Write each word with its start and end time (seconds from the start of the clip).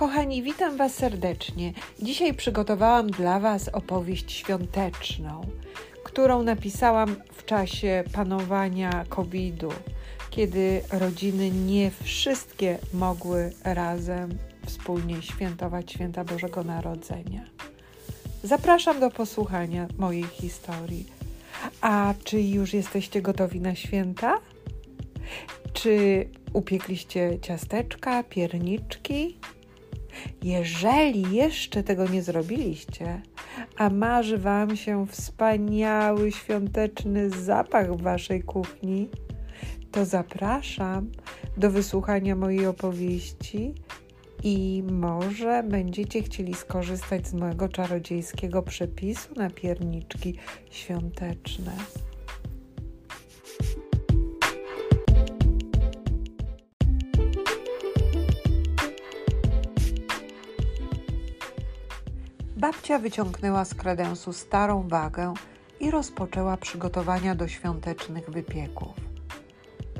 Kochani, 0.00 0.42
witam 0.42 0.76
Was 0.76 0.94
serdecznie. 0.94 1.72
Dzisiaj 2.02 2.34
przygotowałam 2.34 3.10
dla 3.10 3.40
Was 3.40 3.68
opowieść 3.68 4.32
świąteczną, 4.32 5.40
którą 6.04 6.42
napisałam 6.42 7.16
w 7.32 7.44
czasie 7.44 8.04
panowania 8.12 9.04
COVID-u, 9.08 9.68
kiedy 10.30 10.82
rodziny 10.90 11.50
nie 11.50 11.90
wszystkie 11.90 12.78
mogły 12.94 13.52
razem 13.64 14.38
wspólnie 14.66 15.22
świętować 15.22 15.92
święta 15.92 16.24
Bożego 16.24 16.64
Narodzenia. 16.64 17.44
Zapraszam 18.42 19.00
do 19.00 19.10
posłuchania 19.10 19.88
mojej 19.98 20.24
historii. 20.24 21.06
A 21.80 22.14
czy 22.24 22.40
już 22.40 22.74
jesteście 22.74 23.22
gotowi 23.22 23.60
na 23.60 23.74
święta? 23.74 24.38
Czy 25.72 26.28
upiekliście 26.52 27.38
ciasteczka, 27.42 28.22
pierniczki? 28.22 29.36
Jeżeli 30.42 31.34
jeszcze 31.34 31.82
tego 31.82 32.08
nie 32.08 32.22
zrobiliście, 32.22 33.22
a 33.76 33.90
marzy 33.90 34.38
Wam 34.38 34.76
się 34.76 35.06
wspaniały 35.06 36.32
świąteczny 36.32 37.30
zapach 37.30 37.96
w 37.96 38.02
Waszej 38.02 38.42
kuchni, 38.42 39.08
to 39.92 40.04
zapraszam 40.04 41.10
do 41.56 41.70
wysłuchania 41.70 42.36
mojej 42.36 42.66
opowieści 42.66 43.74
i 44.42 44.84
może 44.92 45.62
będziecie 45.62 46.22
chcieli 46.22 46.54
skorzystać 46.54 47.26
z 47.26 47.34
mojego 47.34 47.68
czarodziejskiego 47.68 48.62
przepisu 48.62 49.34
na 49.34 49.50
pierniczki 49.50 50.34
świąteczne. 50.70 51.72
Babcia 62.60 62.98
wyciągnęła 62.98 63.64
z 63.64 63.74
kredensu 63.74 64.32
starą 64.32 64.88
wagę 64.88 65.34
i 65.80 65.90
rozpoczęła 65.90 66.56
przygotowania 66.56 67.34
do 67.34 67.48
świątecznych 67.48 68.30
wypieków. 68.30 68.94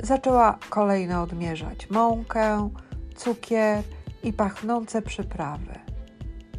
Zaczęła 0.02 0.58
kolejno 0.70 1.22
odmierzać 1.22 1.90
mąkę, 1.90 2.70
cukier 3.16 3.82
i 4.22 4.32
pachnące 4.32 5.02
przyprawy. 5.02 5.74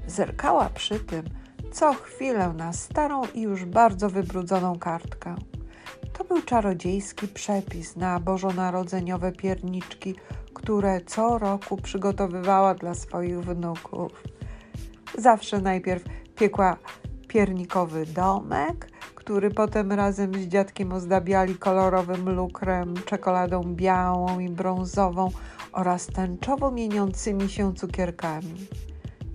Zerkała 0.08 0.70
przy 0.70 1.00
tym 1.00 1.24
co 1.72 1.94
chwilę 1.94 2.54
na 2.54 2.74
starą 2.74 3.22
i 3.34 3.42
już 3.42 3.66
bardzo 3.66 4.10
wybrudzoną 4.10 4.80
kartkę. 4.80 5.36
To 6.14 6.24
był 6.24 6.42
czarodziejski 6.42 7.28
przepis 7.28 7.96
na 7.96 8.20
bożonarodzeniowe 8.20 9.32
pierniczki, 9.32 10.16
które 10.54 11.02
co 11.02 11.38
roku 11.38 11.78
przygotowywała 11.78 12.74
dla 12.74 12.96
swoich 12.96 13.42
wnuków. 13.42 14.12
Zawsze 15.18 15.62
najpierw 15.62 16.04
piekła 16.36 16.78
piernikowy 17.28 18.06
domek, 18.06 18.88
który 19.16 19.50
potem 19.50 19.92
razem 19.92 20.34
z 20.34 20.48
dziadkiem 20.48 20.94
ozdabiali 20.94 21.56
kolorowym 21.56 22.30
lukrem, 22.30 22.94
czekoladą 23.06 23.64
białą 23.64 24.40
i 24.40 24.50
brązową 24.50 25.30
oraz 25.72 26.08
tęczowo 26.08 26.72
mieniącymi 26.72 27.50
się 27.50 27.74
cukierkami. 27.74 28.68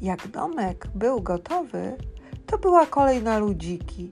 Jak 0.01 0.29
domek 0.29 0.87
był 0.95 1.21
gotowy, 1.21 1.97
to 2.47 2.59
była 2.59 2.87
kolej 2.87 3.23
na 3.23 3.39
ludziki, 3.39 4.11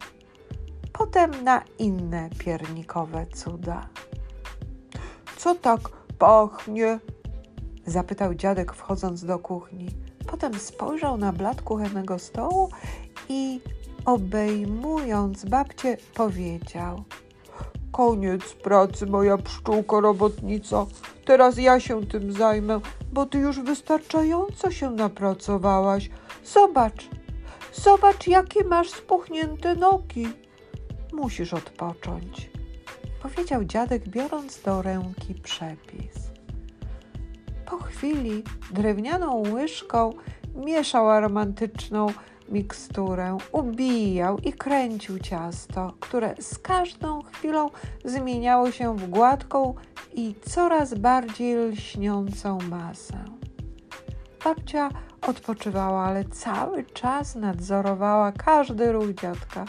potem 0.92 1.44
na 1.44 1.62
inne 1.78 2.30
piernikowe 2.38 3.26
cuda. 3.26 3.88
Co 5.36 5.54
tak 5.54 5.80
pachnie? 6.18 6.98
Zapytał 7.86 8.34
dziadek, 8.34 8.72
wchodząc 8.72 9.24
do 9.24 9.38
kuchni. 9.38 9.88
Potem 10.26 10.54
spojrzał 10.54 11.16
na 11.16 11.32
blat 11.32 11.62
kuchennego 11.62 12.18
stołu 12.18 12.68
i 13.28 13.60
obejmując 14.04 15.44
babcię, 15.44 15.96
powiedział: 16.14 17.04
Koniec 17.92 18.54
pracy, 18.54 19.06
moja 19.06 19.38
pszczółko 19.38 20.00
robotnica. 20.00 20.86
Teraz 21.24 21.58
ja 21.58 21.80
się 21.80 22.06
tym 22.06 22.32
zajmę, 22.32 22.80
bo 23.12 23.26
ty 23.26 23.38
już 23.38 23.60
wystarczająco 23.60 24.70
się 24.70 24.90
napracowałaś. 24.90 26.10
Zobacz, 26.44 27.08
zobacz, 27.72 28.26
jakie 28.26 28.64
masz 28.64 28.90
spuchnięte 28.90 29.74
nogi. 29.74 30.28
Musisz 31.12 31.54
odpocząć, 31.54 32.50
powiedział 33.22 33.64
dziadek, 33.64 34.08
biorąc 34.08 34.62
do 34.62 34.82
ręki 34.82 35.34
przepis. 35.34 36.23
Po 37.66 37.76
chwili 37.78 38.42
drewnianą 38.70 39.42
łyżką 39.52 40.12
mieszał 40.54 41.10
aromatyczną 41.10 42.06
miksturę, 42.48 43.38
ubijał 43.52 44.38
i 44.38 44.52
kręcił 44.52 45.18
ciasto, 45.18 45.92
które 46.00 46.34
z 46.40 46.58
każdą 46.58 47.22
chwilą 47.22 47.70
zmieniało 48.04 48.70
się 48.70 48.96
w 48.96 49.08
gładką 49.10 49.74
i 50.14 50.34
coraz 50.50 50.94
bardziej 50.94 51.56
lśniącą 51.56 52.58
masę. 52.70 53.24
Babcia 54.44 54.88
odpoczywała, 55.22 56.04
ale 56.04 56.24
cały 56.24 56.84
czas 56.84 57.34
nadzorowała 57.34 58.32
każdy 58.32 58.92
ruch 58.92 59.14
dziadka. 59.14 59.64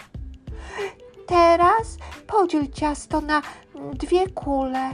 Teraz 1.27 1.97
podziel 2.27 2.71
ciasto 2.71 3.21
na 3.21 3.41
dwie 3.93 4.29
kule. 4.29 4.91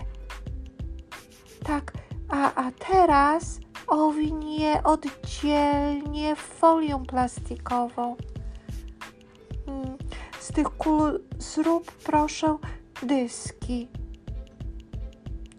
Tak, 1.63 1.93
a, 2.31 2.67
a 2.67 2.71
teraz 2.71 3.59
owiń 3.87 4.51
je 4.51 4.83
oddzielnie 4.83 6.35
folią 6.35 7.05
plastikową. 7.05 8.15
Mm, 9.67 9.97
z 10.39 10.51
tych 10.51 10.69
kul 10.69 11.19
zrób 11.39 11.91
proszę 11.91 12.57
dyski. 13.03 13.87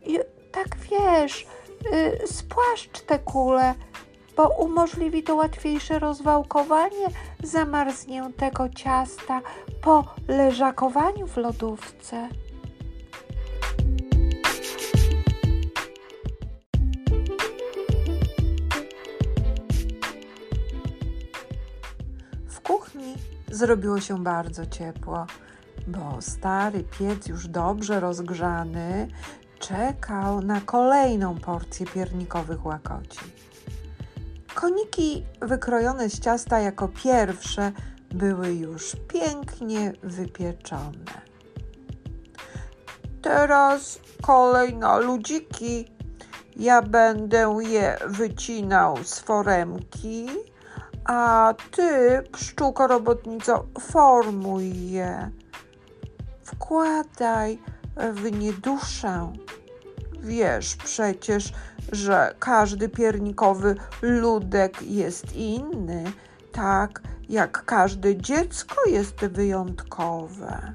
I 0.07 0.19
tak 0.53 0.77
wiesz, 0.91 1.47
y, 1.93 2.27
spłaszcz 2.27 3.01
te 3.01 3.19
kule, 3.19 3.75
bo 4.37 4.49
umożliwi 4.49 5.23
to 5.23 5.35
łatwiejsze 5.35 5.99
rozwałkowanie 5.99 7.07
zamarzniętego 7.43 8.69
ciasta 8.69 9.41
po 9.83 10.05
leżakowaniu 10.29 11.27
w 11.27 11.37
lodówce. 11.37 12.29
Zrobiło 23.63 24.01
się 24.01 24.19
bardzo 24.19 24.67
ciepło, 24.67 25.27
bo 25.87 26.17
stary 26.21 26.85
piec 26.99 27.27
już 27.27 27.49
dobrze 27.49 28.01
rozgrzany 28.01 29.09
czekał 29.59 30.41
na 30.41 30.61
kolejną 30.61 31.39
porcję 31.39 31.87
piernikowych 31.87 32.67
łakoci. 32.67 33.21
Koniki 34.55 35.25
wykrojone 35.41 36.11
z 36.11 36.21
ciasta 36.21 36.61
jako 36.61 36.89
pierwsze 36.89 37.73
były 38.11 38.55
już 38.55 38.97
pięknie 39.09 39.93
wypieczone. 40.03 41.13
Teraz 43.23 43.99
kolej 44.23 44.77
na 44.77 44.99
ludziki. 44.99 45.93
Ja 46.57 46.83
będę 46.83 47.57
je 47.61 47.99
wycinał 48.07 49.05
z 49.05 49.19
foremki 49.19 50.27
a 51.05 51.55
ty, 51.71 52.23
pszczółko 52.33 52.87
robotnico, 52.87 53.67
formuj 53.81 54.91
je. 54.91 55.31
Wkładaj 56.45 57.59
w 57.97 58.33
nie 58.39 58.53
duszę. 58.53 59.33
Wiesz 60.21 60.77
przecież, 60.77 61.53
że 61.93 62.35
każdy 62.39 62.89
piernikowy 62.89 63.75
ludek 64.03 64.83
jest 64.83 65.37
inny, 65.37 66.05
tak 66.53 67.03
jak 67.29 67.65
każde 67.65 68.17
dziecko 68.17 68.77
jest 68.89 69.17
wyjątkowe. 69.17 70.75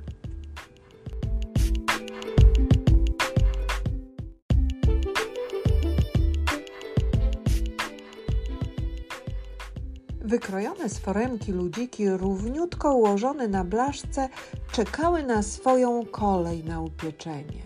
Wykrojone 10.27 10.89
z 10.89 11.00
foremki 11.00 11.51
ludziki, 11.51 12.09
równiutko 12.09 12.94
ułożone 12.94 13.47
na 13.47 13.63
blaszce, 13.63 14.29
czekały 14.71 15.24
na 15.24 15.44
swoją 15.44 16.06
kolej 16.06 16.63
na 16.63 16.81
upieczenie. 16.81 17.63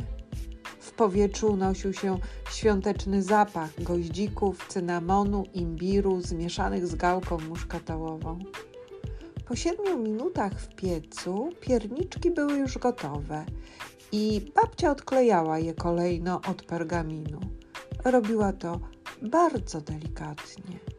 W 0.80 0.92
powietrzu 0.92 1.48
unosił 1.48 1.94
się 1.94 2.18
świąteczny 2.52 3.24
zapach 3.24 3.84
goździków, 3.84 4.68
cynamonu, 4.68 5.44
imbiru 5.54 6.22
zmieszanych 6.22 6.88
z 6.88 6.96
gałką 6.96 7.38
muszkatołową. 7.50 8.40
Po 9.46 9.56
siedmiu 9.56 9.98
minutach 9.98 10.54
w 10.54 10.76
piecu 10.76 11.50
pierniczki 11.62 12.32
były 12.32 12.58
już 12.58 12.78
gotowe 12.78 13.46
i 14.12 14.52
babcia 14.56 14.92
odklejała 14.92 15.60
je 15.60 15.74
kolejno 15.74 16.42
od 16.50 16.64
pergaminu. 16.64 17.40
Robiła 18.06 18.54
to 18.54 18.80
bardzo 19.22 19.82
delikatnie. 19.82 20.91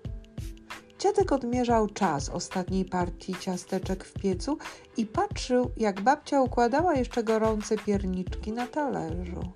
Dziadek 1.03 1.33
odmierzał 1.33 1.89
czas 1.89 2.29
ostatniej 2.29 2.85
partii 2.85 3.35
ciasteczek 3.41 4.05
w 4.05 4.13
piecu 4.13 4.59
i 4.97 5.07
patrzył, 5.07 5.71
jak 5.77 6.01
babcia 6.01 6.43
układała 6.43 6.95
jeszcze 6.95 7.25
gorące 7.25 7.79
pierniczki 7.79 8.53
na 8.53 8.67
talerzu. 8.67 9.53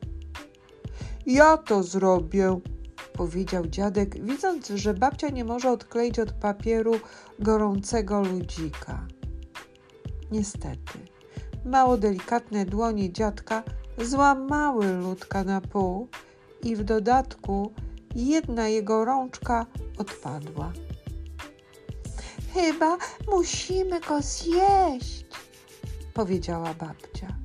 Ja 1.27 1.57
to 1.57 1.83
zrobię, 1.83 2.61
powiedział 3.13 3.67
dziadek, 3.67 4.25
widząc, 4.25 4.69
że 4.69 4.95
babcia 4.95 5.29
nie 5.29 5.45
może 5.45 5.71
odkleić 5.71 6.19
od 6.19 6.33
papieru 6.33 6.95
gorącego 7.39 8.23
ludzika. 8.23 9.07
Niestety, 10.31 10.99
mało 11.65 11.97
delikatne 11.97 12.65
dłonie 12.65 13.13
dziadka 13.13 13.63
złamały 13.99 14.93
ludka 14.93 15.45
na 15.45 15.61
pół 15.61 16.09
i 16.63 16.77
w 16.77 16.85
dodatku 16.85 17.73
jedna 18.15 18.69
jego 18.69 19.05
rączka 19.05 19.67
odpadła. 19.99 20.73
Chyba 22.57 22.99
musimy 23.33 24.01
go 24.01 24.23
zjeść, 24.23 25.27
powiedziała 26.15 26.75
babcia. 26.75 27.27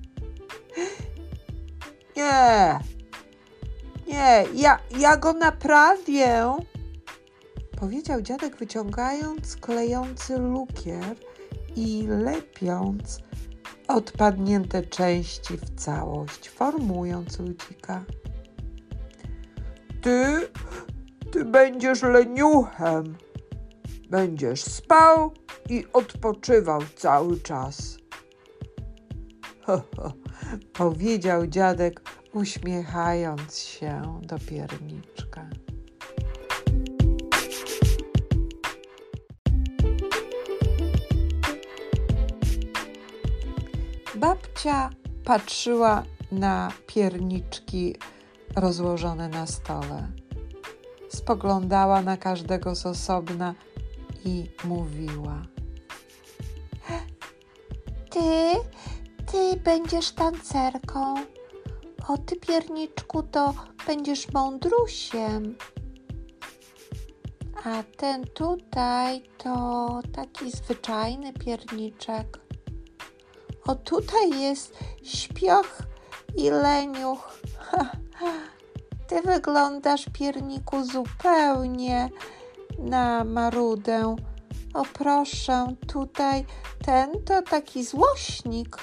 Nie, 2.17 2.79
nie, 4.07 4.45
ja, 4.53 4.79
ja 4.97 5.17
go 5.17 5.33
naprawię, 5.33 6.53
powiedział 7.79 8.21
dziadek, 8.21 8.55
wyciągając 8.55 9.55
klejący 9.55 10.37
lukier 10.37 11.15
i 11.75 12.07
lepiąc 12.07 13.19
odpadnięte 13.87 14.81
części 14.81 15.57
w 15.57 15.75
całość, 15.75 16.49
formując 16.49 17.39
ludzika. 17.39 18.03
Ty, 20.01 20.49
ty 21.31 21.45
będziesz 21.45 22.01
leniuchem. 22.01 23.17
Będziesz 24.11 24.63
spał 24.63 25.33
i 25.69 25.85
odpoczywał 25.93 26.81
cały 26.95 27.39
czas. 27.39 27.97
Powiedział 30.73 31.47
dziadek, 31.47 32.01
uśmiechając 32.33 33.57
się 33.57 34.19
do 34.21 34.39
pierniczka. 34.39 35.49
Babcia 44.15 44.89
patrzyła 45.25 46.03
na 46.31 46.71
pierniczki 46.87 47.95
rozłożone 48.55 49.29
na 49.29 49.47
stole. 49.47 50.11
Spoglądała 51.09 52.01
na 52.01 52.17
każdego 52.17 52.75
z 52.75 52.85
osobna 52.85 53.55
i 54.25 54.49
mówiła: 54.63 55.41
Ty, 58.09 58.53
ty 59.31 59.59
będziesz 59.63 60.11
tancerką. 60.11 61.15
O 62.07 62.17
ty, 62.17 62.35
pierniczku, 62.35 63.23
to 63.23 63.53
będziesz 63.87 64.31
mądrusiem. 64.31 65.55
A 67.63 67.83
ten 67.97 68.23
tutaj 68.23 69.23
to 69.37 69.99
taki 70.13 70.51
zwyczajny 70.51 71.33
pierniczek. 71.33 72.39
O 73.65 73.75
tutaj 73.75 74.41
jest 74.41 74.77
śpioch 75.03 75.83
i 76.35 76.49
leniuch. 76.49 77.39
Ty 79.07 79.21
wyglądasz, 79.21 80.05
pierniku, 80.13 80.83
zupełnie 80.83 82.09
na 82.81 83.23
marudę. 83.23 84.15
O 84.73 84.83
proszę, 84.93 85.75
tutaj 85.87 86.45
ten 86.85 87.11
to 87.25 87.41
taki 87.41 87.83
złośnik. 87.83 88.77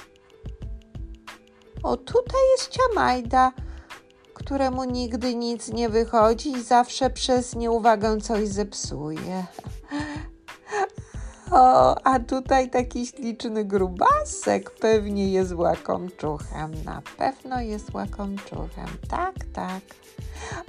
O 1.83 1.97
tutaj 1.97 2.41
jest 2.57 2.71
ciamajda, 2.71 3.51
któremu 4.33 4.83
nigdy 4.83 5.35
nic 5.35 5.67
nie 5.67 5.89
wychodzi 5.89 6.51
i 6.51 6.63
zawsze 6.63 7.09
przez 7.09 7.55
nieuwagę 7.55 8.17
coś 8.17 8.47
zepsuje. 8.47 9.45
O, 11.51 11.95
a 12.03 12.19
tutaj 12.19 12.69
taki 12.69 13.07
śliczny 13.07 13.65
grubasek 13.65 14.71
pewnie 14.71 15.31
jest 15.31 15.51
łakomczuchem. 15.53 16.71
Na 16.85 17.01
pewno 17.17 17.61
jest 17.61 17.93
łakomczuchem. 17.93 18.87
Tak, 19.09 19.35
tak. 19.53 19.81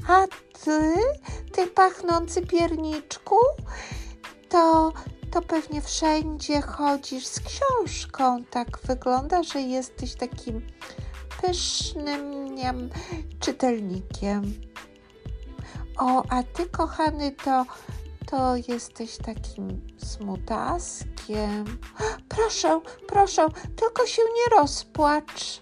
A 0.08 0.26
ty, 0.64 0.94
ty 1.52 1.66
pachnący 1.66 2.42
pierniczku, 2.42 3.36
to, 4.48 4.92
to 5.30 5.42
pewnie 5.42 5.80
wszędzie 5.80 6.60
chodzisz 6.62 7.26
z 7.26 7.40
książką. 7.40 8.44
Tak 8.50 8.78
wygląda, 8.84 9.42
że 9.42 9.60
jesteś 9.60 10.14
takim 10.14 10.66
pysznym 11.42 12.54
niem, 12.54 12.90
czytelnikiem. 13.40 14.54
O, 15.98 16.22
a 16.28 16.42
ty, 16.42 16.66
kochany, 16.66 17.32
to 17.44 17.64
to 18.30 18.56
jesteś 18.68 19.16
takim 19.16 19.80
smutaskiem. 20.04 21.78
Proszę, 22.28 22.80
proszę, 23.06 23.46
tylko 23.76 24.06
się 24.06 24.22
nie 24.22 24.58
rozpłacz. 24.58 25.60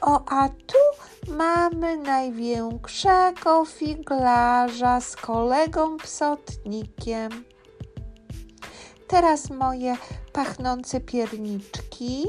O, 0.00 0.24
a 0.26 0.48
tu 0.48 0.78
mamy 1.36 1.96
największego 1.96 3.64
figlarza 3.64 5.00
z 5.00 5.16
kolegą 5.16 5.96
psotnikiem. 5.96 7.44
Teraz 9.08 9.50
moje 9.50 9.96
pachnące 10.32 11.00
pierniczki 11.00 12.24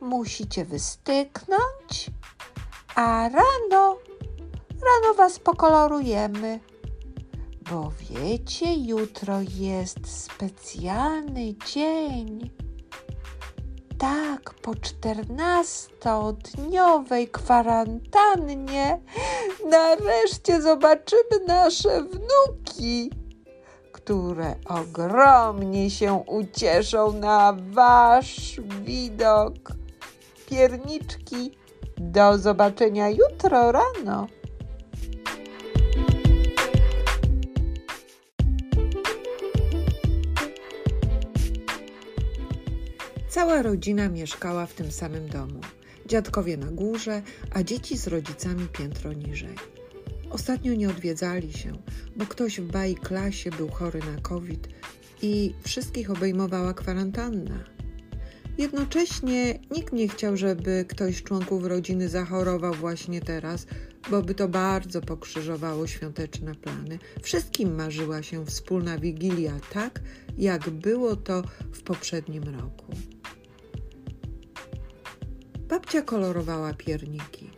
musicie 0.00 0.64
wystyknąć, 0.64 2.10
a 2.94 3.28
rano, 3.28 3.98
rano 4.70 5.14
was 5.16 5.38
pokolorujemy. 5.38 6.60
Bo 7.70 7.92
wiecie, 8.00 8.74
jutro 8.74 9.40
jest 9.40 10.22
specjalny 10.22 11.54
dzień. 11.66 12.50
Tak, 14.02 14.54
po 14.54 14.74
czternastodniowej 14.74 17.28
kwarantannie 17.28 19.00
nareszcie 19.70 20.62
zobaczymy 20.62 21.40
nasze 21.46 22.02
wnuki, 22.02 23.10
które 23.92 24.54
ogromnie 24.68 25.90
się 25.90 26.24
ucieszą 26.26 27.12
na 27.12 27.56
wasz 27.70 28.60
widok. 28.82 29.54
Pierniczki, 30.46 31.58
do 31.96 32.38
zobaczenia 32.38 33.08
jutro 33.08 33.72
rano. 33.72 34.26
Cała 43.32 43.62
rodzina 43.62 44.08
mieszkała 44.08 44.66
w 44.66 44.74
tym 44.74 44.90
samym 44.90 45.28
domu. 45.28 45.60
Dziadkowie 46.06 46.56
na 46.56 46.66
górze, 46.66 47.22
a 47.50 47.62
dzieci 47.62 47.98
z 47.98 48.06
rodzicami 48.06 48.66
piętro 48.66 49.12
niżej. 49.12 49.54
Ostatnio 50.30 50.74
nie 50.74 50.88
odwiedzali 50.88 51.52
się, 51.52 51.72
bo 52.16 52.26
ktoś 52.26 52.60
w 52.60 52.72
baj 52.72 52.94
klasie 52.94 53.50
był 53.50 53.68
chory 53.68 54.00
na 54.14 54.20
COVID 54.20 54.68
i 55.22 55.54
wszystkich 55.62 56.10
obejmowała 56.10 56.74
kwarantanna. 56.74 57.64
Jednocześnie 58.58 59.58
nikt 59.70 59.92
nie 59.92 60.08
chciał, 60.08 60.36
żeby 60.36 60.84
ktoś 60.88 61.16
z 61.16 61.22
członków 61.22 61.64
rodziny 61.64 62.08
zachorował 62.08 62.74
właśnie 62.74 63.20
teraz, 63.20 63.66
bo 64.10 64.22
by 64.22 64.34
to 64.34 64.48
bardzo 64.48 65.00
pokrzyżowało 65.00 65.86
świąteczne 65.86 66.54
plany. 66.54 66.98
Wszystkim 67.22 67.74
marzyła 67.74 68.22
się 68.22 68.46
wspólna 68.46 68.98
wigilia, 68.98 69.52
tak 69.72 70.00
jak 70.38 70.70
było 70.70 71.16
to 71.16 71.42
w 71.72 71.82
poprzednim 71.82 72.42
roku. 72.42 72.92
Babcia 75.72 76.02
kolorowała 76.02 76.74
pierniki. 76.74 77.50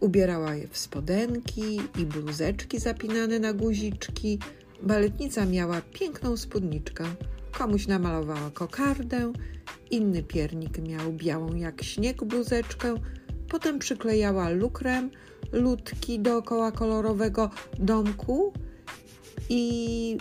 Ubierała 0.00 0.54
je 0.54 0.68
w 0.68 0.78
spodenki 0.78 1.80
i 1.98 2.06
bluzeczki 2.06 2.78
zapinane 2.78 3.38
na 3.38 3.52
guziczki. 3.52 4.38
Baletnica 4.82 5.46
miała 5.46 5.80
piękną 5.92 6.36
spódniczkę. 6.36 7.04
Komuś 7.52 7.86
namalowała 7.86 8.50
kokardę, 8.50 9.32
inny 9.90 10.22
piernik 10.22 10.78
miał 10.78 11.12
białą 11.12 11.54
jak 11.54 11.82
śnieg 11.82 12.24
bluzeczkę, 12.24 12.94
potem 13.48 13.78
przyklejała 13.78 14.48
lukrem 14.48 15.10
ludki 15.52 16.20
dookoła 16.20 16.72
kolorowego 16.72 17.50
domku 17.78 18.52
i 19.48 20.16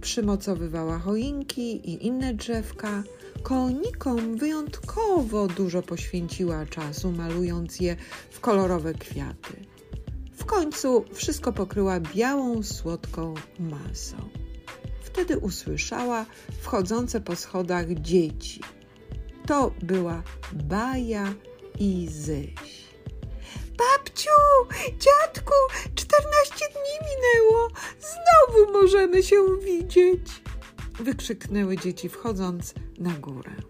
przymocowywała 0.00 0.98
choinki 0.98 1.90
i 1.90 2.06
inne 2.06 2.34
drzewka. 2.34 3.02
Konikom 3.42 4.36
wyjątkowo 4.36 5.46
dużo 5.46 5.82
poświęciła 5.82 6.66
czasu, 6.66 7.12
malując 7.12 7.80
je 7.80 7.96
w 8.30 8.40
kolorowe 8.40 8.94
kwiaty. 8.94 9.64
W 10.32 10.44
końcu 10.44 11.04
wszystko 11.14 11.52
pokryła 11.52 12.00
białą, 12.00 12.62
słodką 12.62 13.34
masą. 13.58 14.16
wtedy 15.02 15.38
usłyszała 15.38 16.26
wchodzące 16.60 17.20
po 17.20 17.36
schodach 17.36 17.92
dzieci. 17.92 18.60
To 19.46 19.74
była 19.82 20.22
Baja 20.52 21.34
i 21.78 22.08
Zyś. 22.08 22.90
Babciu, 23.78 24.30
dziadku, 24.98 25.54
czternaście 25.94 26.66
dni 26.68 27.08
minęło. 27.08 27.68
Znowu 28.00 28.72
możemy 28.72 29.22
się 29.22 29.36
widzieć. 29.64 30.42
Wykrzyknęły 31.00 31.76
dzieci, 31.76 32.08
wchodząc 32.08 32.74
na 32.98 33.10
górę. 33.10 33.52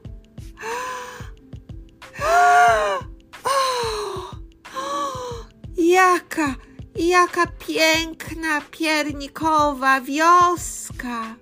Jaka, 5.76 6.54
jaka 6.96 7.46
piękna, 7.46 8.60
piernikowa 8.60 10.00
wioska! 10.00 11.37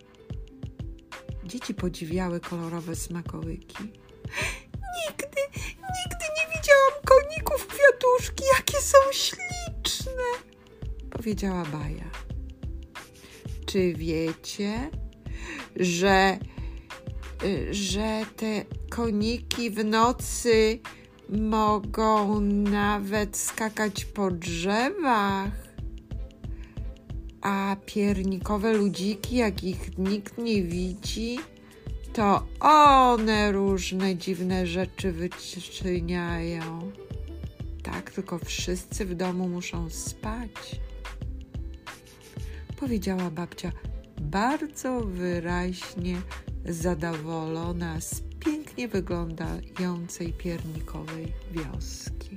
Dzieci 1.45 1.75
podziwiały 1.75 2.41
kolorowe 2.41 2.97
smakołyki. 2.97 3.83
Nigdy, 4.99 5.43
nigdy 5.69 6.25
nie 6.37 6.47
widziałam 6.55 6.93
koników 7.05 7.67
kwiatuszki, 7.67 8.45
jakie 8.59 8.81
są 8.83 8.99
śliczne, 9.13 10.23
powiedziała 11.11 11.65
Baja. 11.65 12.11
Czy 13.67 13.95
wiecie, 13.95 14.91
że, 15.77 16.39
że 17.71 18.21
te 18.37 18.65
koniki 18.91 19.71
w 19.71 19.85
nocy 19.85 20.79
mogą 21.29 22.41
nawet 22.41 23.37
skakać 23.37 24.05
po 24.05 24.31
drzewach? 24.31 25.69
A 27.43 27.77
piernikowe 27.87 28.73
ludziki, 28.73 29.37
jak 29.37 29.65
ich 29.65 29.99
nikt 29.99 30.39
nie 30.39 30.63
widzi, 30.63 31.39
to 32.13 32.47
one 32.61 33.53
różne 33.53 34.17
dziwne 34.17 34.67
rzeczy 34.67 35.13
wyczyniają. 35.13 36.93
Tak, 37.83 38.11
tylko 38.11 38.39
wszyscy 38.39 39.05
w 39.05 39.15
domu 39.15 39.49
muszą 39.49 39.91
spać. 39.91 40.51
Powiedziała 42.77 43.31
babcia 43.31 43.73
bardzo 44.21 45.01
wyraźnie 45.01 46.17
zadowolona 46.65 48.01
z 48.01 48.23
pięknie 48.41 48.89
wyglądającej 48.89 50.33
piernikowej 50.33 51.33
wioski. 51.51 52.37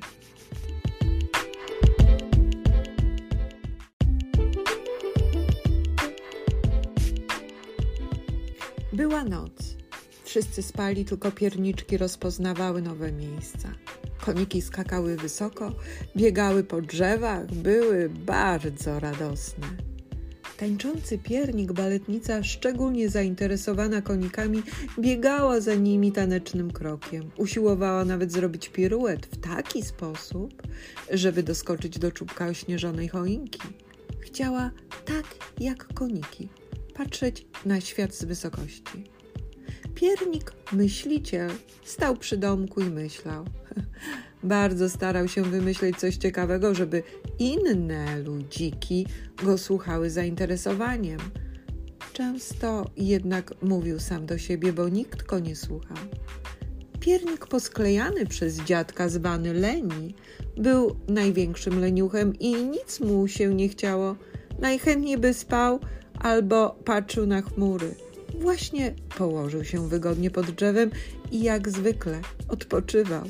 Była 8.94 9.24
noc. 9.24 9.76
Wszyscy 10.24 10.64
spali, 10.64 11.06
tylko 11.06 11.32
pierniczki 11.32 11.98
rozpoznawały 11.98 12.82
nowe 12.82 13.12
miejsca. 13.12 13.70
Koniki 14.26 14.62
skakały 14.62 15.16
wysoko, 15.16 15.72
biegały 16.18 16.64
po 16.64 16.82
drzewach, 16.82 17.46
były 17.54 18.10
bardzo 18.10 19.00
radosne. 19.00 19.91
Tańczący 20.62 21.18
piernik, 21.18 21.72
baletnica, 21.72 22.44
szczególnie 22.44 23.10
zainteresowana 23.10 24.02
konikami, 24.02 24.64
biegała 25.00 25.60
za 25.60 25.76
nimi 25.76 26.12
tanecznym 26.12 26.72
krokiem. 26.72 27.32
Usiłowała 27.38 28.06
nawet 28.06 28.32
zrobić 28.32 28.70
piruet 28.70 29.26
w 29.26 29.38
taki 29.38 29.84
sposób, 29.84 30.64
żeby 31.12 31.44
doskoczyć 31.44 32.00
do 32.00 32.12
czubka 32.12 32.48
ośnieżonej 32.48 33.08
choinki. 33.08 33.60
Chciała 34.20 34.72
tak 35.06 35.26
jak 35.60 35.94
koniki 35.94 36.50
patrzeć 36.94 37.46
na 37.66 37.82
świat 37.82 38.16
z 38.16 38.24
wysokości. 38.24 39.04
Piernik, 39.96 40.54
myśliciel, 40.72 41.52
stał 41.84 42.18
przy 42.18 42.38
domku 42.38 42.82
i 42.82 42.90
myślał. 42.90 43.46
Bardzo 44.44 44.90
starał 44.90 45.28
się 45.28 45.44
wymyślić 45.44 45.98
coś 45.98 46.18
ciekawego, 46.18 46.76
żeby 46.76 47.04
inne 47.42 48.20
ludziki 48.20 49.08
go 49.44 49.58
słuchały 49.58 50.10
zainteresowaniem. 50.10 51.20
Często 52.14 52.92
jednak 52.98 53.54
mówił 53.62 54.00
sam 54.00 54.26
do 54.26 54.38
siebie, 54.38 54.74
bo 54.74 54.90
nikt 54.90 55.24
go 55.24 55.40
nie 55.40 55.56
słuchał. 55.56 55.98
Piernik 57.00 57.48
posklejany 57.48 58.26
przez 58.26 58.58
dziadka 58.58 59.10
zwany 59.10 59.54
Leni 59.54 60.16
był 60.58 60.96
największym 61.08 61.80
leniuchem 61.80 62.40
i 62.40 62.66
nic 62.66 63.00
mu 63.00 63.28
się 63.28 63.56
nie 63.56 63.70
chciało. 63.70 64.16
Najchętniej 64.60 65.18
by 65.18 65.34
spał 65.34 65.80
albo 66.20 66.70
patrzył 66.86 67.26
na 67.26 67.42
chmury. 67.42 67.96
Właśnie 68.40 68.94
położył 69.18 69.64
się 69.64 69.88
wygodnie 69.88 70.32
pod 70.32 70.52
drzewem 70.52 70.92
i 71.32 71.44
jak 71.44 71.70
zwykle 71.70 72.22
odpoczywał. 72.48 73.24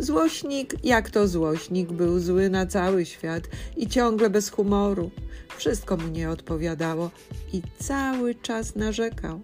Złośnik, 0.00 0.74
jak 0.84 1.10
to 1.10 1.28
złośnik, 1.28 1.92
był 1.92 2.18
zły 2.18 2.50
na 2.50 2.66
cały 2.66 3.06
świat 3.06 3.42
i 3.76 3.86
ciągle 3.86 4.30
bez 4.30 4.50
humoru. 4.50 5.10
Wszystko 5.56 5.96
mu 5.96 6.08
nie 6.08 6.30
odpowiadało 6.30 7.10
i 7.52 7.62
cały 7.78 8.34
czas 8.34 8.76
narzekał. 8.76 9.40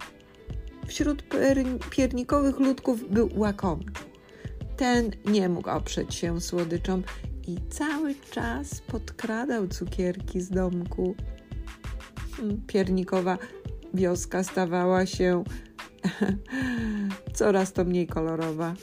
Wśród 0.87 1.25
piernikowych 1.91 2.61
ludków 2.61 3.11
był 3.11 3.31
łakomczu. 3.37 4.05
Ten 4.77 5.11
nie 5.27 5.49
mógł 5.49 5.71
oprzeć 5.71 6.15
się 6.15 6.41
słodyczom 6.41 7.03
i 7.47 7.57
cały 7.71 8.15
czas 8.31 8.81
podkradał 8.81 9.69
cukierki 9.69 10.41
z 10.41 10.51
domku. 10.51 11.15
Hmm, 12.37 12.63
piernikowa 12.67 13.39
wioska 13.95 14.45
stawała 14.45 15.07
się 15.07 15.45
coraz 17.39 17.73
to 17.73 17.85
mniej 17.85 18.07
kolorowa. 18.07 18.75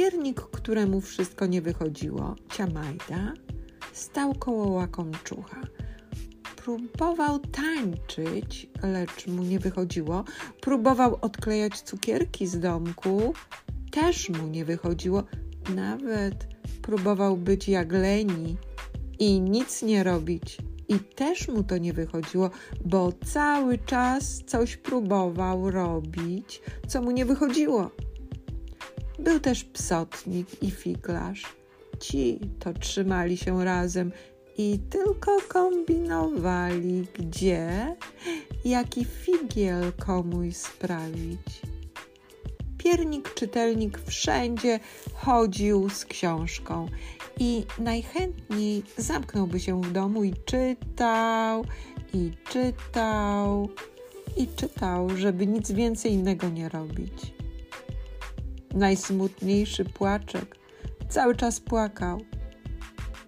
Piernik, 0.00 0.40
któremu 0.40 1.00
wszystko 1.00 1.46
nie 1.46 1.62
wychodziło, 1.62 2.36
Ciamajda, 2.56 3.32
stał 3.92 4.34
koło 4.34 4.68
łakomczucha. 4.68 5.60
Próbował 6.56 7.38
tańczyć, 7.38 8.70
lecz 8.82 9.26
mu 9.26 9.42
nie 9.42 9.58
wychodziło. 9.58 10.24
Próbował 10.60 11.18
odklejać 11.20 11.80
cukierki 11.80 12.46
z 12.46 12.58
domku, 12.58 13.34
też 13.90 14.28
mu 14.28 14.46
nie 14.46 14.64
wychodziło. 14.64 15.22
Nawet 15.74 16.46
próbował 16.82 17.36
być 17.36 17.68
jak 17.68 17.92
Leni 17.92 18.56
i 19.18 19.40
nic 19.40 19.82
nie 19.82 20.04
robić. 20.04 20.58
I 20.88 20.98
też 20.98 21.48
mu 21.48 21.64
to 21.64 21.78
nie 21.78 21.92
wychodziło, 21.92 22.50
bo 22.84 23.12
cały 23.24 23.78
czas 23.78 24.42
coś 24.46 24.76
próbował 24.76 25.70
robić, 25.70 26.62
co 26.88 27.02
mu 27.02 27.10
nie 27.10 27.24
wychodziło. 27.24 27.90
Był 29.20 29.40
też 29.40 29.64
psotnik 29.64 30.62
i 30.62 30.70
figlarz. 30.70 31.42
Ci 31.98 32.40
to 32.58 32.72
trzymali 32.72 33.36
się 33.36 33.64
razem 33.64 34.12
i 34.58 34.78
tylko 34.90 35.38
kombinowali, 35.48 37.06
gdzie 37.18 37.96
jaki 38.64 39.04
figiel 39.04 39.92
komuś 39.92 40.56
sprawić. 40.56 41.60
Piernik 42.78 43.34
czytelnik 43.34 43.98
wszędzie 44.06 44.80
chodził 45.14 45.90
z 45.90 46.04
książką 46.04 46.88
i 47.38 47.64
najchętniej 47.78 48.82
zamknąłby 48.96 49.60
się 49.60 49.80
w 49.82 49.92
domu 49.92 50.24
i 50.24 50.34
czytał, 50.44 51.64
i 52.14 52.30
czytał, 52.48 53.68
i 54.36 54.48
czytał, 54.56 55.16
żeby 55.16 55.46
nic 55.46 55.72
więcej 55.72 56.12
innego 56.12 56.48
nie 56.48 56.68
robić 56.68 57.39
najsmutniejszy 58.74 59.84
płaczek. 59.84 60.56
Cały 61.08 61.36
czas 61.36 61.60
płakał. 61.60 62.20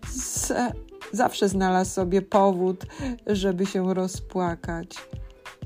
Z, 0.08 0.52
zawsze 1.12 1.48
znalazł 1.48 1.90
sobie 1.90 2.22
powód, 2.22 2.86
żeby 3.26 3.66
się 3.66 3.94
rozpłakać. 3.94 4.96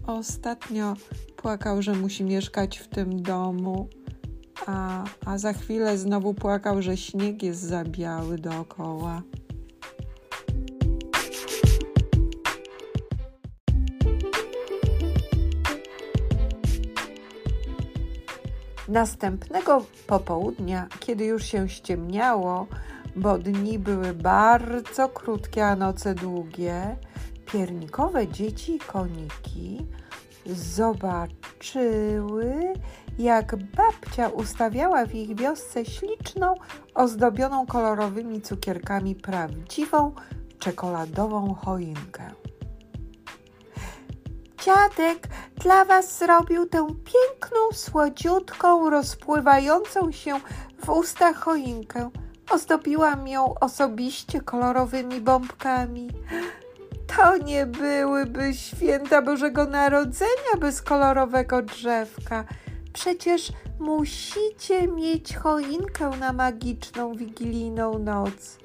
Ostatnio 0.07 0.95
płakał, 1.37 1.83
że 1.83 1.95
musi 1.95 2.25
mieszkać 2.25 2.79
w 2.79 2.89
tym 2.89 3.23
domu, 3.23 3.89
a, 4.67 5.05
a 5.25 5.39
za 5.39 5.53
chwilę 5.53 5.99
znowu 5.99 6.35
płakał, 6.35 6.83
że 6.83 6.97
śnieg 6.97 7.43
jest 7.43 7.61
za 7.61 7.85
biały 7.85 8.39
dookoła. 8.39 9.23
Następnego 18.89 19.85
popołudnia, 20.07 20.87
kiedy 21.01 21.25
już 21.25 21.45
się 21.45 21.69
ściemniało, 21.69 22.67
bo 23.17 23.39
dni 23.39 23.79
były 23.79 24.15
bardzo 24.15 25.09
krótkie, 25.09 25.67
a 25.67 25.77
noce 25.77 26.15
długie, 26.15 26.97
piernikowe 27.47 28.29
dzieci 28.29 28.77
i 28.77 28.79
koniki 28.79 29.87
zobaczyły, 30.47 31.75
jak 33.19 33.57
babcia 33.57 34.29
ustawiała 34.29 35.07
w 35.07 35.15
ich 35.15 35.37
wiosce 35.37 35.85
śliczną, 35.85 36.55
ozdobioną 36.95 37.67
kolorowymi 37.67 38.43
cukierkami 38.43 39.15
prawdziwą 39.15 40.13
czekoladową 40.59 41.55
choinkę. 41.55 42.31
Dziadek 44.67 45.29
dla 45.63 45.85
was 45.85 46.19
zrobił 46.19 46.67
tę 46.67 46.87
piękną, 46.87 47.59
słodziutką, 47.73 48.91
rozpływającą 48.91 50.13
się 50.13 50.41
w 50.85 50.89
ustach 50.91 51.37
choinkę. 51.37 52.11
Ozdobiłam 52.51 53.29
ją 53.29 53.55
osobiście 53.55 54.41
kolorowymi 54.41 55.21
bombkami. 55.21 56.11
To 57.17 57.37
nie 57.37 57.67
byłyby 57.67 58.55
święta 58.55 59.23
Bożego 59.23 59.65
Narodzenia 59.65 60.57
bez 60.61 60.83
kolorowego 60.83 61.63
drzewka. 61.63 62.45
Przecież 62.93 63.53
musicie 63.81 64.89
mieć 64.89 65.37
choinkę 65.37 66.11
na 66.11 66.33
magiczną 66.33 67.15
wigilijną 67.15 67.99
noc. 67.99 68.59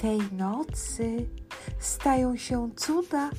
Tej 0.00 0.18
nocy 0.32 1.26
stają 1.78 2.36
się 2.36 2.70
cuda, 2.76 3.30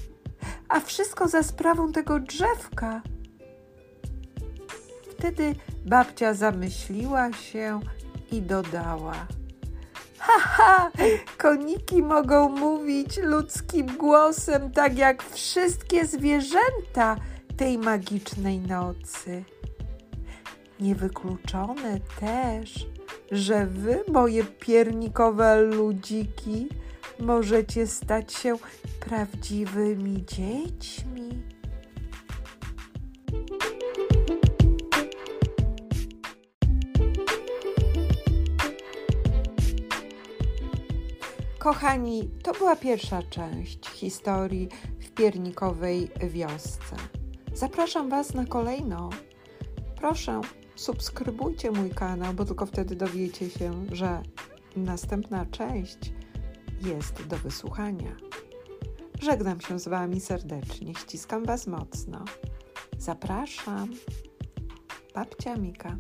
a 0.70 0.80
wszystko 0.80 1.28
za 1.28 1.44
sprawą 1.44 1.92
tego 1.92 2.20
drzewka. 2.20 3.02
Wtedy 5.12 5.56
babcia 5.86 6.34
zamyśliła 6.34 7.34
się 7.34 7.80
i 8.32 8.42
dodała: 8.42 9.28
Haha, 10.18 10.92
koniki 11.38 12.04
mogą 12.04 12.50
mówić 12.50 13.18
ludzkim 13.18 13.88
głosem, 13.98 14.72
tak 14.72 14.98
jak 14.98 15.24
wszystkie 15.24 16.06
zwierzęta 16.06 17.16
tej 17.58 17.78
magicznej 17.78 18.60
nocy. 18.60 19.44
Niewykluczone 20.80 22.00
też, 22.20 22.88
że 23.32 23.66
wy, 23.66 24.04
moje 24.08 24.44
piernikowe 24.44 25.62
ludziki, 25.62 26.70
możecie 27.22 27.88
stać 27.88 28.34
się 28.34 28.56
prawdziwymi 29.00 30.26
dziećmi. 30.26 31.44
Kochani, 41.60 42.30
to 42.44 42.54
była 42.54 42.76
pierwsza 42.76 43.24
część 43.24 43.90
historii 43.90 44.70
w 45.00 45.12
piernikowej 45.12 46.12
wiosce. 46.30 46.96
Zapraszam 47.54 48.10
Was 48.10 48.34
na 48.34 48.46
kolejną. 48.46 49.10
Proszę, 49.96 50.42
subskrybujcie 50.76 51.72
mój 51.72 51.90
kanał, 51.90 52.34
bo 52.34 52.46
tylko 52.46 52.66
wtedy 52.66 52.96
dowiecie 52.96 53.50
się, 53.50 53.86
że 53.92 54.22
następna 54.76 55.46
część 55.46 55.98
jest 56.82 57.28
do 57.28 57.38
wysłuchania. 57.38 58.16
Żegnam 59.22 59.62
się 59.62 59.80
z 59.80 59.88
Wami 59.88 60.22
serdecznie, 60.22 60.96
ściskam 60.96 61.46
Was 61.46 61.68
mocno. 61.68 62.26
Zapraszam. 62.98 63.90
Babcia 65.16 65.56
Mika. 65.56 65.98